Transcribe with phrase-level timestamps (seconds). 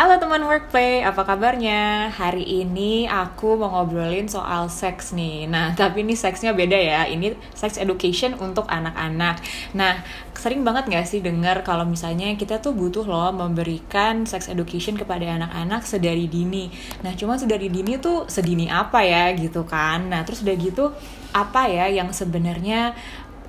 [0.00, 2.08] Halo teman workplay, apa kabarnya?
[2.08, 5.44] Hari ini aku mau ngobrolin soal seks nih.
[5.44, 7.04] Nah, tapi ini seksnya beda ya.
[7.04, 9.44] Ini sex education untuk anak-anak.
[9.76, 10.00] Nah,
[10.32, 15.36] sering banget gak sih dengar kalau misalnya kita tuh butuh loh memberikan sex education kepada
[15.36, 16.72] anak-anak sedari dini.
[17.04, 20.08] Nah, cuma sedari dini tuh sedini apa ya gitu kan?
[20.08, 20.96] Nah, terus udah gitu
[21.36, 22.96] apa ya yang sebenarnya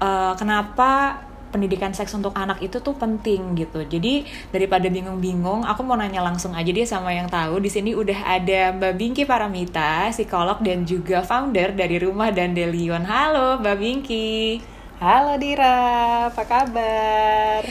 [0.03, 3.83] uh, kenapa pendidikan seks untuk anak itu tuh penting gitu.
[3.83, 7.59] Jadi daripada bingung-bingung, aku mau nanya langsung aja dia sama yang tahu.
[7.59, 13.03] Di sini udah ada Mbak Bingki Paramita, psikolog dan juga founder dari Rumah dan Delion.
[13.03, 14.63] Halo Mbak Bingki.
[15.03, 17.67] Halo Dira, apa kabar?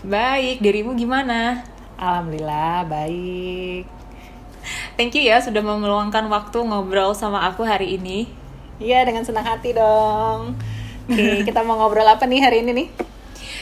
[0.00, 1.62] Baik, dirimu gimana?
[2.00, 3.84] Alhamdulillah baik.
[4.96, 8.28] Thank you ya sudah meluangkan waktu ngobrol sama aku hari ini.
[8.80, 10.56] Iya, dengan senang hati dong.
[11.04, 12.88] Oke, kita mau ngobrol apa nih hari ini nih?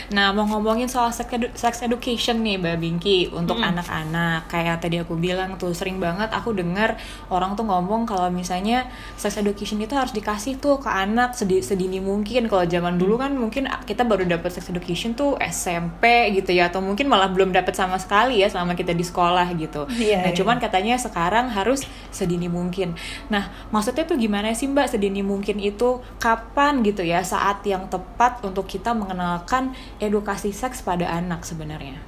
[0.09, 3.69] Nah, mau ngomongin soal sex, edu sex education nih, Mbak Bingki, untuk hmm.
[3.77, 4.41] anak-anak.
[4.45, 4.48] Hmm.
[4.48, 6.97] Kayak tadi aku bilang tuh, sering banget aku dengar
[7.28, 8.89] orang tuh ngomong kalau misalnya
[9.20, 12.48] sex education itu harus dikasih tuh ke anak sedi sedini mungkin.
[12.48, 16.81] Kalau zaman dulu kan mungkin kita baru dapat sex education tuh SMP gitu ya, atau
[16.81, 19.84] mungkin malah belum dapat sama sekali ya selama kita di sekolah gitu.
[20.00, 20.37] Yeah, nah, yeah.
[20.37, 22.97] cuman katanya sekarang harus sedini mungkin.
[23.28, 28.41] Nah, maksudnya tuh gimana sih Mbak sedini mungkin itu kapan gitu ya saat yang tepat
[28.41, 31.99] untuk kita mengenalkan edukasi seks pada anak sebenarnya?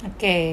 [0.00, 0.46] Oke, okay.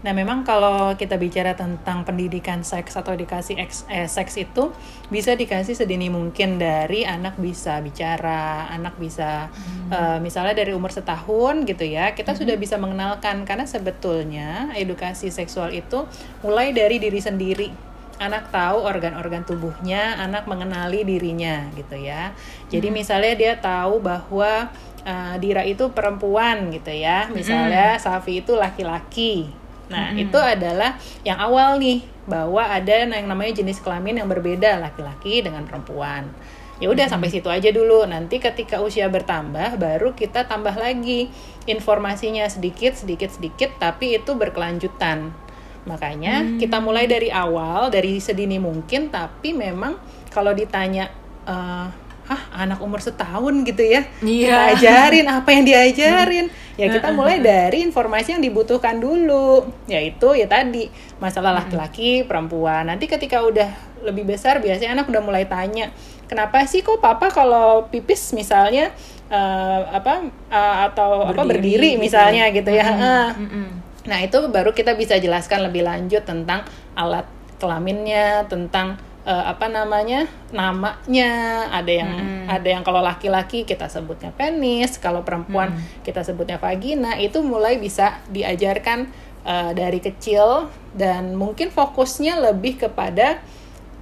[0.00, 4.72] nah memang kalau kita bicara tentang pendidikan seks atau edukasi eks, eh, seks itu
[5.12, 9.92] bisa dikasih sedini mungkin dari anak bisa bicara, anak bisa hmm.
[9.92, 12.40] uh, misalnya dari umur setahun gitu ya, kita hmm.
[12.40, 16.08] sudah bisa mengenalkan karena sebetulnya edukasi seksual itu
[16.40, 22.30] mulai dari diri sendiri anak tahu organ-organ tubuhnya, anak mengenali dirinya gitu ya.
[22.70, 22.96] Jadi hmm.
[22.96, 24.70] misalnya dia tahu bahwa
[25.04, 28.00] uh, Dira itu perempuan gitu ya misalnya mm.
[28.00, 29.48] Safi itu laki-laki
[29.86, 30.24] nah mm.
[30.28, 35.68] itu adalah yang awal nih bahwa ada yang namanya jenis kelamin yang berbeda laki-laki dengan
[35.68, 36.32] perempuan
[36.80, 37.12] ya udah mm.
[37.12, 41.28] sampai situ aja dulu nanti ketika usia bertambah baru kita tambah lagi
[41.68, 45.36] informasinya sedikit sedikit sedikit tapi itu berkelanjutan
[45.84, 46.58] makanya mm.
[46.60, 50.00] kita mulai dari awal dari sedini mungkin tapi memang
[50.32, 51.12] kalau ditanya
[51.44, 51.86] uh,
[52.24, 54.40] hah anak umur setahun gitu ya yeah.
[54.48, 56.46] kita ajarin apa yang diajarin
[56.80, 60.88] ya kita mulai dari informasi yang dibutuhkan dulu yaitu ya tadi
[61.20, 63.68] masalah laki-laki perempuan nanti ketika udah
[64.00, 65.92] lebih besar biasanya anak udah mulai tanya
[66.24, 68.88] kenapa sih kok papa kalau pipis misalnya
[69.28, 72.02] uh, apa uh, atau berdiri, apa berdiri gitu.
[72.08, 72.88] misalnya gitu ya
[73.36, 73.66] mm -hmm.
[74.04, 77.24] Nah itu baru kita bisa jelaskan lebih lanjut tentang alat
[77.56, 81.30] kelaminnya tentang uh, apa namanya namanya
[81.72, 82.46] ada yang hmm.
[82.46, 86.04] ada yang kalau laki-laki kita sebutnya penis kalau perempuan hmm.
[86.04, 89.08] kita sebutnya vagina itu mulai bisa diajarkan
[89.48, 93.40] uh, dari kecil dan mungkin fokusnya lebih kepada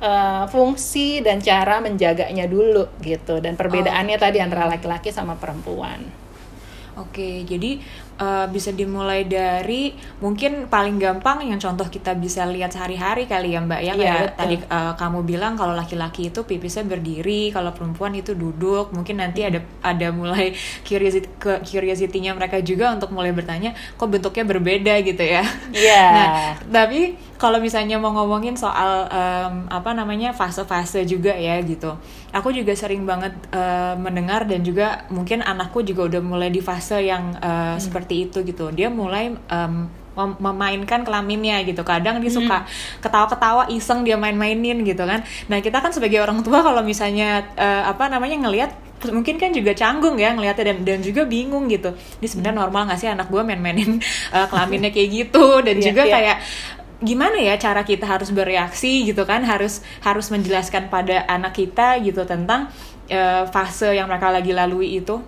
[0.03, 4.23] uh, fungsi dan cara menjaganya dulu gitu dan perbedaannya oh.
[4.23, 6.03] tadi antara laki-laki sama perempuan.
[6.93, 7.81] Oke, jadi
[8.23, 9.91] uh, bisa dimulai dari
[10.23, 14.39] mungkin paling gampang yang contoh kita bisa lihat sehari-hari kali ya Mbak ya kayak yeah,
[14.39, 18.95] tadi uh, kamu bilang kalau laki-laki itu pipisnya berdiri, kalau perempuan itu duduk.
[18.95, 20.55] Mungkin nanti ada ada mulai
[20.87, 25.43] curiosity ke curiosity-nya mereka juga untuk mulai bertanya kok bentuknya berbeda gitu ya.
[25.75, 25.91] Iya.
[25.91, 26.11] Yeah.
[26.17, 26.29] nah,
[26.71, 31.99] tapi kalau misalnya mau ngomongin soal um, apa namanya fase-fase juga ya gitu.
[32.31, 37.03] Aku juga sering banget uh, mendengar dan juga mungkin anakku juga udah mulai di fase
[37.03, 37.83] yang uh, hmm.
[37.83, 38.69] seperti itu gitu.
[38.71, 41.81] Dia mulai um, mem memainkan kelaminnya gitu.
[41.83, 43.01] Kadang dia suka hmm.
[43.01, 45.25] ketawa-ketawa iseng dia main-mainin gitu kan.
[45.49, 48.71] Nah, kita kan sebagai orang tua kalau misalnya uh, apa namanya ngelihat
[49.11, 51.97] mungkin kan juga canggung ya ngelihatnya dan dan juga bingung gitu.
[52.21, 52.63] Ini sebenarnya hmm.
[52.69, 53.99] normal gak sih anak gue main-mainin
[54.31, 56.15] uh, kelaminnya kayak gitu dan yeah, juga yeah.
[56.15, 56.39] kayak
[57.03, 62.23] gimana ya cara kita harus bereaksi gitu kan harus harus menjelaskan pada anak kita gitu
[62.23, 62.71] tentang
[63.11, 65.19] uh, fase yang mereka lagi lalui itu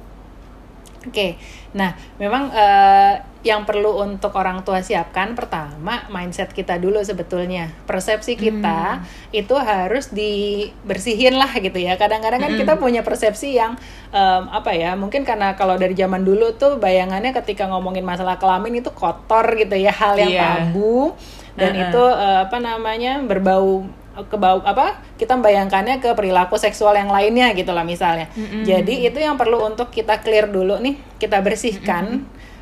[1.05, 1.37] oke okay.
[1.77, 3.15] nah memang uh,
[3.45, 9.37] yang perlu untuk orang tua siapkan pertama mindset kita dulu sebetulnya persepsi kita hmm.
[9.37, 12.61] itu harus dibersihin lah gitu ya kadang-kadang kan hmm.
[12.65, 13.77] kita punya persepsi yang
[14.17, 18.81] um, apa ya mungkin karena kalau dari zaman dulu tuh bayangannya ketika ngomongin masalah kelamin
[18.81, 20.49] itu kotor gitu ya hal yang yeah.
[20.65, 21.13] tabu
[21.55, 21.85] dan uh -huh.
[21.93, 23.85] itu uh, apa namanya berbau
[24.15, 28.63] ke bau apa kita membayangkannya ke perilaku seksual yang lainnya gitu lah misalnya mm -hmm.
[28.63, 32.21] jadi itu yang perlu untuk kita clear dulu nih kita bersihkan mm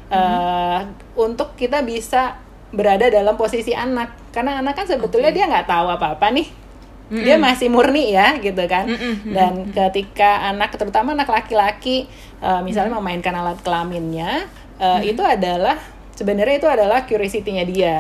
[0.09, 0.17] -hmm.
[0.17, 0.81] uh,
[1.21, 2.41] untuk kita bisa
[2.73, 5.45] berada dalam posisi anak karena anak kan sebetulnya okay.
[5.45, 7.25] dia nggak tahu apa apa nih mm -hmm.
[7.29, 9.33] dia masih murni ya gitu kan mm -hmm.
[9.37, 12.09] dan ketika anak terutama anak laki-laki
[12.41, 13.05] uh, misalnya mm -hmm.
[13.13, 14.49] memainkan alat kelaminnya
[14.81, 15.11] uh, mm -hmm.
[15.13, 15.77] itu adalah
[16.17, 17.97] sebenarnya itu adalah curiosity-nya dia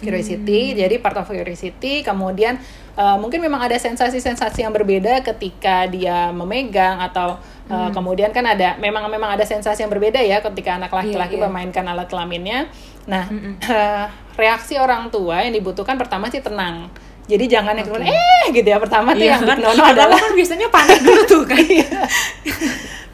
[0.00, 0.76] curiosity.
[0.76, 2.04] Jadi part of curiosity.
[2.04, 2.60] Kemudian
[2.96, 7.40] uh, mungkin memang ada sensasi-sensasi yang berbeda ketika dia memegang atau
[7.72, 11.44] uh, kemudian kan ada memang memang ada sensasi yang berbeda ya ketika anak laki-laki Iya,
[11.44, 11.48] iya.
[11.48, 12.68] memainkan alat kelaminnya.
[13.08, 13.24] Nah
[13.66, 14.06] uh,
[14.36, 16.88] reaksi orang tua yang dibutuhkan pertama sih tenang.
[17.26, 18.78] Jadi jangan yang kemudian eh gitu ya.
[18.78, 19.40] Pertama tuh Iya.
[19.40, 19.58] yang kan?
[19.58, 21.58] no Padahal adalah kan biasanya panik dulu tuh kan.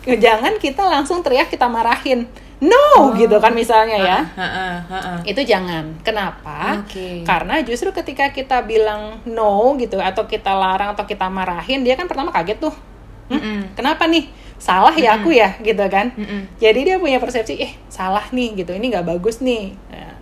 [0.26, 2.26] jangan kita langsung teriak kita marahin
[2.62, 2.87] no
[3.19, 4.19] gitu kan misalnya ya.
[4.38, 5.19] Heeh, heeh.
[5.26, 5.82] itu jangan.
[6.00, 6.79] Kenapa?
[6.79, 7.26] Oke.
[7.26, 12.06] karena justru ketika kita bilang no gitu atau kita larang atau kita marahin dia kan
[12.06, 12.75] pertama kaget tuh.
[13.26, 13.59] "Hmm, Mm-mm.
[13.75, 14.31] kenapa nih?
[14.62, 16.14] Salah ya aku ya gitu kan?
[16.14, 16.55] Mm-mm.
[16.56, 18.70] jadi dia punya persepsi eh salah nih gitu.
[18.70, 19.75] Ini nggak bagus nih.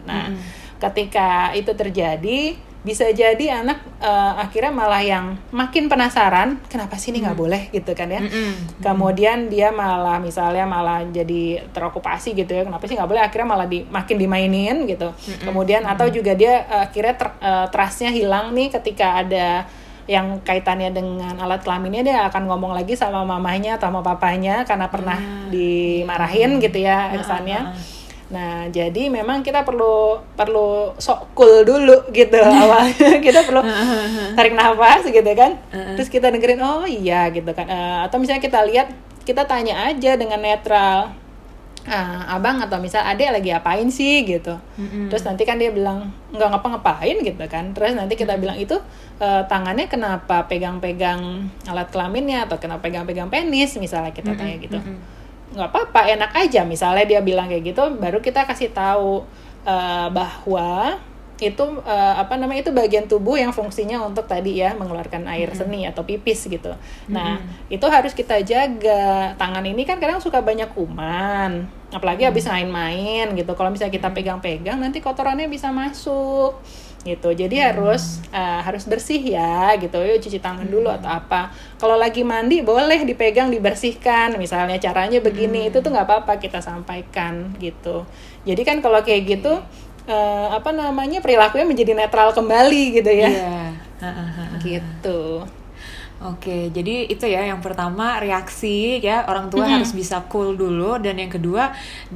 [0.08, 0.32] Nah
[0.80, 7.20] ketika itu terjadi bisa jadi anak eh, akhirnya malah yang makin penasaran kenapa sih ini
[7.20, 8.24] nggak boleh gitu kan ya.
[8.24, 8.80] Mm-mm.
[8.80, 13.68] kemudian dia malah misalnya malah jadi terokupasi gitu ya kenapa sih nggak boleh akhirnya malah
[13.68, 15.12] di, makin dimainin gitu.
[15.44, 19.68] Kemudian atau juga dia eh, akhirnya ter, eh, trustnya hilang nih ketika ada
[20.08, 24.90] yang kaitannya dengan alat kelaminnya dia akan ngomong lagi sama mamanya atau sama papanya karena
[24.90, 25.18] pernah
[25.52, 27.60] dimarahin gitu ya kesannya
[28.30, 33.18] Nah, jadi memang kita perlu perlu sok cool dulu gitu awalnya.
[33.18, 33.58] kita perlu
[34.38, 35.58] tarik nafas gitu kan.
[35.98, 37.66] Terus kita dengerin oh iya gitu kan.
[37.66, 38.94] Eh, atau misalnya kita lihat
[39.26, 41.18] kita tanya aja dengan netral.
[41.88, 44.54] Ah, abang atau misal adek lagi apain sih gitu.
[45.10, 47.74] Terus nanti kan dia bilang nggak ngapa-ngapain gitu kan.
[47.74, 48.78] Terus nanti kita bilang itu
[49.18, 54.78] eh, tangannya kenapa pegang-pegang alat kelaminnya atau kenapa pegang-pegang penis misalnya kita tanya gitu
[55.54, 56.62] nggak apa-apa enak aja.
[56.62, 59.24] Misalnya dia bilang kayak gitu baru kita kasih tahu
[59.66, 60.98] eh, bahwa
[61.40, 65.88] itu eh, apa namanya itu bagian tubuh yang fungsinya untuk tadi ya mengeluarkan air seni
[65.88, 66.76] atau pipis gitu.
[67.08, 67.40] Nah
[67.72, 69.32] itu harus kita jaga.
[69.40, 73.52] Tangan ini kan kadang suka banyak kuman apalagi habis main-main gitu.
[73.56, 76.60] Kalau misalnya kita pegang-pegang nanti kotorannya bisa masuk
[77.00, 77.32] gitu.
[77.32, 79.96] Jadi harus eh, harus bersih ya gitu.
[79.96, 81.48] Yuk cuci tangan dulu atau apa.
[81.80, 84.36] Kalau lagi mandi boleh dipegang dibersihkan.
[84.36, 88.04] Misalnya caranya begini itu tuh nggak apa-apa kita sampaikan gitu.
[88.44, 89.52] Jadi kan kalau kayak gitu
[90.08, 93.30] eh, apa namanya perilakunya menjadi netral kembali gitu ya.
[93.30, 93.58] Iya.
[94.00, 94.60] Heeh, heeh.
[94.64, 95.44] gitu.
[96.20, 99.28] Oke, jadi itu ya yang pertama reaksi ya.
[99.28, 100.96] Orang tua harus bisa cool dulu.
[100.96, 101.72] Dan yang kedua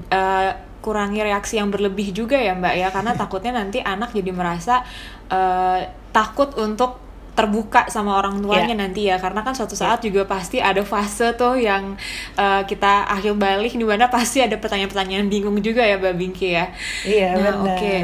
[0.08, 0.52] eh,
[0.84, 2.88] kurangi reaksi yang berlebih juga ya Mbak ya.
[2.92, 4.84] Karena takutnya nanti anak jadi merasa
[5.32, 5.80] eh,
[6.12, 7.00] takut untuk
[7.34, 9.16] terbuka sama orang tuanya nanti ya.
[9.18, 11.96] Karena kan suatu saat juga pasti ada fase tuh yang
[12.38, 16.66] eh, kita akhir balik di mana pasti ada pertanyaan-pertanyaan bingung juga ya Mbak Bingki ya.
[17.04, 17.74] iya Nah, benar.
[17.74, 17.96] oke.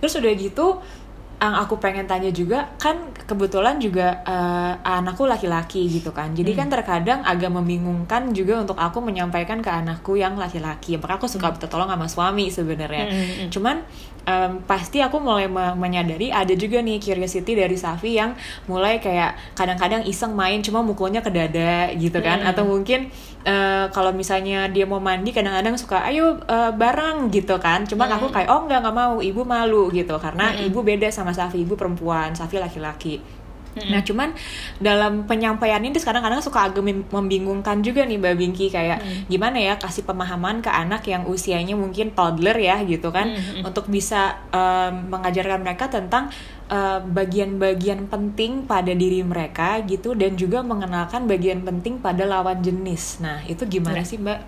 [0.00, 0.66] Terus udah gitu,
[1.36, 6.32] yang aku pengen tanya juga kan kebetulan juga eh, anakku laki-laki gitu kan.
[6.32, 10.96] Jadi kan terkadang agak membingungkan juga untuk aku menyampaikan ke anakku yang laki-laki.
[10.96, 13.04] Maka aku suka minta tolong sama suami sebenarnya.
[13.12, 13.48] Mm-mm.
[13.52, 13.84] Cuman
[14.26, 18.34] em, pasti aku mulai me- menyadari ada juga nih curiosity dari Safi yang
[18.66, 22.42] mulai kayak kadang-kadang iseng main cuma mukulnya ke dada gitu kan.
[22.42, 23.08] Atau mungkin
[23.46, 27.86] eh, kalau misalnya dia mau mandi kadang-kadang suka ayo eh, bareng gitu kan.
[27.86, 30.18] Cuman aku kayak oh nggak nggak mau ibu malu gitu.
[30.18, 33.35] Karena ibu beda sama Safi ibu perempuan Safi laki-laki
[33.76, 34.32] Nah cuman
[34.80, 39.74] dalam penyampaian ini kadang-kadang suka agak mem- membingungkan juga nih Mbak Bingki kayak gimana ya
[39.76, 43.36] kasih pemahaman ke anak yang usianya mungkin toddler ya gitu kan
[43.68, 46.32] untuk bisa em, mengajarkan mereka tentang
[46.72, 53.20] eh, bagian-bagian penting pada diri mereka gitu dan juga mengenalkan bagian penting pada lawan jenis.
[53.20, 54.38] Nah itu gimana sih Mbak?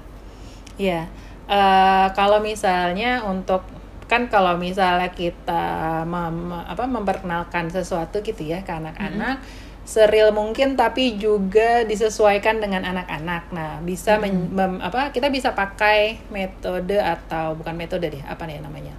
[0.78, 1.10] Iya,
[1.48, 3.64] Eh, kalau misalnya untuk
[4.08, 5.64] kan kalau misalnya kita
[6.02, 9.44] mem- apa memperkenalkan sesuatu gitu ya ke anak-anak
[9.84, 13.48] seril mungkin tapi juga disesuaikan dengan anak-anak.
[13.56, 18.60] Nah, bisa men- mem- apa kita bisa pakai metode atau bukan metode deh, apa nih
[18.60, 18.92] namanya?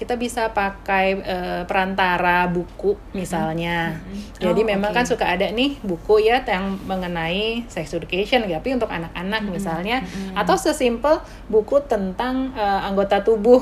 [0.00, 4.00] Kita bisa pakai eh, perantara buku misalnya.
[4.40, 4.96] Jadi Oh, memang oke.
[4.96, 10.00] kan suka ada nih buku ya yang mengenai sex education tapi untuk anak-anak misalnya
[10.32, 11.20] atau sesimpel
[11.52, 13.60] buku tentang eh, anggota tubuh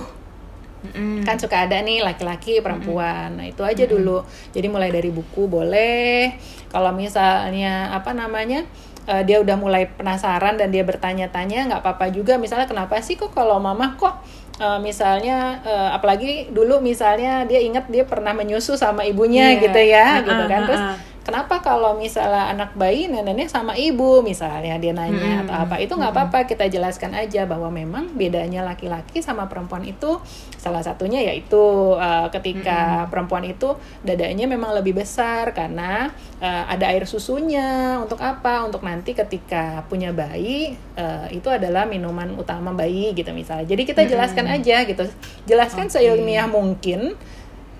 [0.78, 1.26] Mm-mm.
[1.26, 3.34] kan suka ada nih laki-laki perempuan.
[3.34, 4.22] Nah itu aja dulu.
[4.50, 6.38] Jadi mulai dari buku boleh.
[6.68, 8.62] Kalau misalnya apa namanya
[9.04, 12.36] eh, dia udah mulai penasaran dan dia bertanya-tanya nggak apa-apa juga.
[12.36, 14.22] Misalnya kenapa sih kok kalau mama kok
[14.56, 19.60] eh, misalnya eh, apalagi dulu misalnya dia ingat dia pernah menyusu sama ibunya Iya.
[19.60, 20.60] gitu ya Ah, gitu kan.
[20.64, 20.94] Terus ah.
[21.28, 26.12] Kenapa kalau misalnya anak bayi neneknya sama ibu misalnya dia nanya atau apa itu nggak
[26.16, 30.16] apa-apa kita jelaskan aja bahwa memang bedanya laki-laki sama perempuan itu
[30.56, 31.60] salah satunya yaitu
[32.00, 36.08] uh, ketika perempuan itu dadanya memang lebih besar karena
[36.40, 38.00] uh, ada air susunya.
[38.00, 38.64] Untuk apa?
[38.64, 43.68] Untuk nanti ketika punya bayi uh, itu adalah minuman utama bayi gitu misalnya.
[43.68, 45.04] Jadi kita jelaskan aja gitu.
[45.44, 46.00] Jelaskan Oke.
[46.00, 47.14] seilmiah mungkin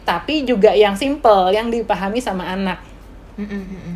[0.09, 2.81] tapi juga yang simple yang dipahami sama anak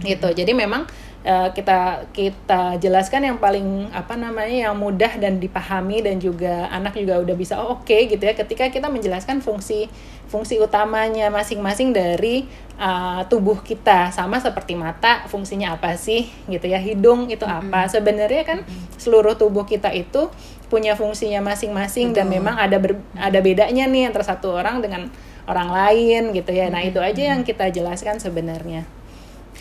[0.07, 0.29] gitu.
[0.31, 0.87] Jadi memang
[1.27, 6.95] uh, kita kita jelaskan yang paling apa namanya yang mudah dan dipahami dan juga anak
[6.95, 8.35] juga udah bisa oh oke okay, gitu ya.
[8.39, 9.91] Ketika kita menjelaskan fungsi
[10.31, 12.47] fungsi utamanya masing-masing dari
[12.79, 14.15] uh, tubuh kita.
[14.15, 16.31] Sama seperti mata fungsinya apa sih?
[16.47, 16.79] Gitu ya.
[16.79, 17.91] Hidung itu apa?
[17.91, 18.59] Sebenarnya kan
[18.97, 20.31] seluruh tubuh kita itu
[20.73, 25.13] punya fungsinya masing-masing dan memang ada ber, ada bedanya nih antara satu orang dengan
[25.45, 26.73] orang lain gitu ya.
[26.73, 29.02] Nah itu aja yang kita jelaskan sebenarnya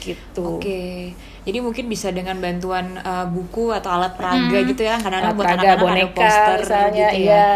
[0.01, 0.57] gitu.
[0.57, 0.65] Oke.
[0.65, 0.97] Okay.
[1.41, 4.67] Jadi mungkin bisa dengan bantuan uh, buku atau alat peraga hmm.
[4.73, 4.97] gitu ya.
[4.97, 7.49] Karena buat anak-anak boneka, ada poster misalnya, gitu ya.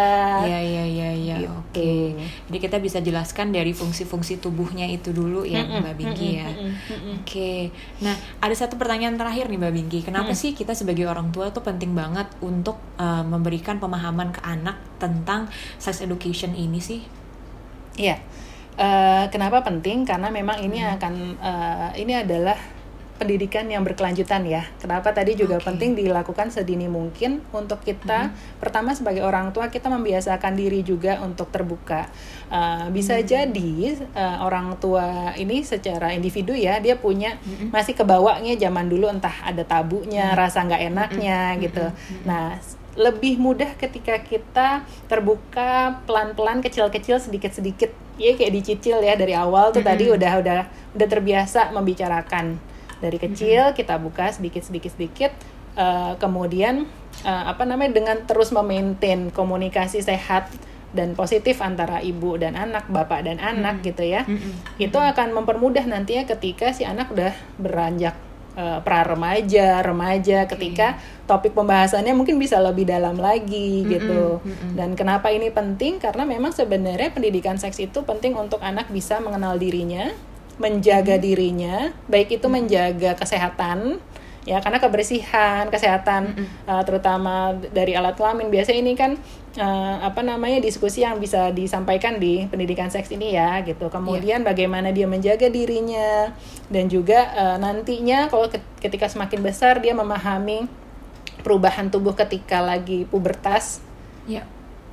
[0.45, 1.35] Iya, iya, iya, iya.
[1.41, 1.49] Gitu.
[1.49, 1.73] Oke.
[1.73, 2.03] Okay.
[2.47, 6.49] Jadi kita bisa jelaskan dari fungsi-fungsi tubuhnya itu dulu ya, mm Mbak Bingki ya.
[6.49, 6.85] Oke.
[7.25, 7.59] Okay.
[8.05, 9.99] Nah, ada satu pertanyaan terakhir nih Mbak Bingki.
[10.05, 14.41] Kenapa mm sih kita sebagai orang tua tuh penting banget untuk uh, memberikan pemahaman ke
[14.45, 15.49] anak tentang
[15.81, 17.01] sex education ini sih?
[17.97, 18.21] Iya.
[18.75, 20.03] Uh, kenapa penting?
[20.03, 20.93] Karena memang ini hmm.
[20.99, 22.59] akan uh, ini adalah
[23.15, 24.67] pendidikan yang berkelanjutan ya.
[24.75, 25.71] Kenapa tadi juga okay.
[25.71, 28.59] penting dilakukan sedini mungkin untuk kita hmm.
[28.59, 32.11] pertama sebagai orang tua kita membiasakan diri juga untuk terbuka.
[32.51, 33.23] Uh, bisa hmm.
[33.23, 33.73] jadi
[34.11, 37.71] uh, orang tua ini secara individu ya dia punya hmm.
[37.71, 40.37] masih kebawanya zaman dulu entah ada tabunya, hmm.
[40.37, 41.59] rasa nggak enaknya hmm.
[41.63, 41.85] gitu.
[41.87, 42.21] Hmm.
[42.27, 42.59] Nah
[42.95, 49.81] lebih mudah ketika kita terbuka pelan-pelan kecil-kecil sedikit-sedikit ya kayak dicicil ya dari awal tuh
[49.81, 49.91] mm -hmm.
[49.91, 50.59] tadi udah udah
[50.95, 52.59] udah terbiasa membicarakan
[53.03, 53.77] dari kecil mm -hmm.
[53.77, 55.31] kita buka sedikit-sedikit sedikit
[55.75, 56.87] uh, kemudian
[57.27, 60.47] uh, apa namanya dengan terus memaintain komunikasi sehat
[60.95, 63.87] dan positif antara ibu dan anak, bapak dan anak mm -hmm.
[63.91, 64.21] gitu ya.
[64.23, 64.53] Mm -hmm.
[64.79, 68.15] Itu akan mempermudah nantinya ketika si anak udah beranjak
[68.55, 70.97] uh, pra remaja, remaja ketika
[71.29, 74.23] topik pembahasannya mungkin bisa lebih dalam lagi mm -hmm, gitu.
[74.41, 74.71] Mm -hmm.
[74.75, 76.01] Dan kenapa ini penting?
[76.01, 80.09] Karena memang sebenarnya pendidikan seks itu penting untuk anak bisa mengenal dirinya,
[80.57, 81.27] menjaga mm -hmm.
[81.27, 81.75] dirinya,
[82.07, 82.53] baik itu mm -hmm.
[82.55, 83.79] menjaga kesehatan
[84.45, 86.47] ya karena kebersihan kesehatan mm -hmm.
[86.69, 89.17] uh, terutama dari alat kelamin biasa ini kan
[89.57, 94.47] uh, apa namanya diskusi yang bisa disampaikan di pendidikan seks ini ya gitu kemudian yeah.
[94.47, 96.29] bagaimana dia menjaga dirinya
[96.69, 98.45] dan juga uh, nantinya kalau
[98.77, 100.69] ketika semakin besar dia memahami
[101.41, 103.81] perubahan tubuh ketika lagi pubertas
[104.29, 104.45] yeah.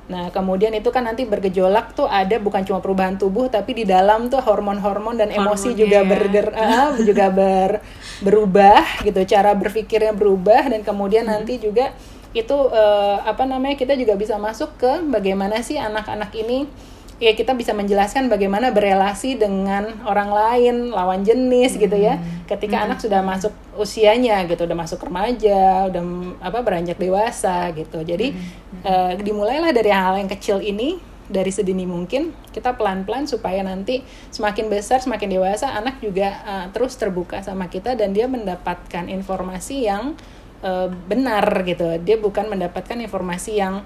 [0.03, 4.27] Nah, kemudian itu kan nanti bergejolak tuh ada bukan cuma perubahan tubuh tapi di dalam
[4.27, 6.03] tuh hormon-hormon dan emosi Hormonnya juga ya.
[6.03, 7.71] berger uh, juga ber
[8.19, 11.33] berubah gitu, cara berpikirnya berubah dan kemudian hmm.
[11.39, 11.95] nanti juga
[12.35, 16.65] itu uh, apa namanya kita juga bisa masuk ke bagaimana sih anak-anak ini
[17.21, 21.81] ya kita bisa menjelaskan bagaimana berelasi dengan orang lain lawan jenis hmm.
[21.87, 22.49] gitu ya hmm.
[22.49, 22.85] ketika hmm.
[22.89, 26.03] anak sudah masuk usianya gitu udah masuk remaja udah
[26.41, 28.81] apa beranjak dewasa gitu jadi hmm.
[28.85, 34.67] uh, dimulailah dari hal yang kecil ini dari sedini mungkin kita pelan-pelan supaya nanti semakin
[34.67, 40.13] besar semakin dewasa anak juga uh, terus terbuka sama kita dan dia mendapatkan informasi yang
[40.61, 43.81] uh, benar gitu dia bukan mendapatkan informasi yang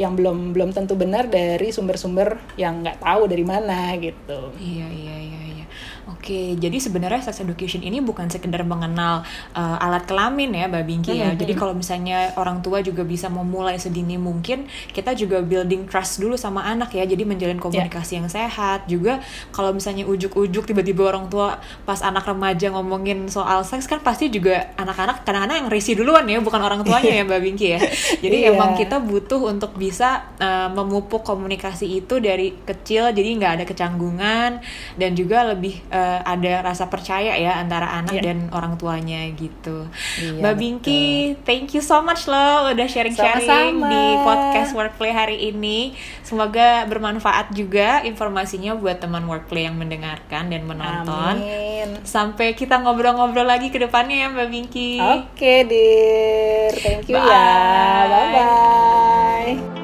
[0.00, 4.52] yang belum belum tentu benar dari sumber-sumber yang nggak tahu dari mana gitu.
[4.56, 5.40] Iya iya iya.
[5.52, 5.66] iya.
[6.10, 9.22] Oke, jadi sebenarnya sex education ini bukan sekedar mengenal
[9.54, 11.30] uh, alat kelamin ya, Mbak Bingki ya.
[11.30, 11.40] Mm -hmm.
[11.46, 16.34] Jadi kalau misalnya orang tua juga bisa memulai sedini mungkin, kita juga building trust dulu
[16.34, 17.06] sama anak ya.
[17.06, 17.62] Jadi menjalin ya.
[17.62, 18.18] komunikasi yeah.
[18.18, 18.80] yang sehat.
[18.90, 19.22] Juga
[19.54, 24.74] kalau misalnya ujuk-ujuk tiba-tiba orang tua pas anak remaja ngomongin soal seks kan pasti juga
[24.74, 27.80] anak-anak kadang-kadang yang risih duluan ya, bukan orang tuanya ya, Mbak Bingki ya.
[28.18, 28.50] Jadi yeah.
[28.50, 34.58] emang kita butuh untuk bisa uh, memupuk komunikasi itu dari kecil, jadi nggak ada kecanggungan
[34.98, 38.32] dan juga lebih uh, ada rasa percaya ya antara anak yeah.
[38.32, 39.86] dan orang tuanya gitu.
[40.18, 41.04] Iya, Mbak Bingki,
[41.44, 45.92] thank you so much loh udah sharing-sharing di podcast Workplay hari ini.
[46.24, 51.34] Semoga bermanfaat juga informasinya buat teman Workplay yang mendengarkan dan menonton.
[51.38, 52.00] Amin.
[52.02, 54.92] Sampai kita ngobrol-ngobrol lagi ke depannya ya Mbak Bingki.
[54.98, 56.72] Oke, okay, dear.
[56.80, 57.22] Thank you ya.
[57.22, 57.30] Bye.
[57.30, 57.46] ya.
[58.08, 59.81] Bye bye.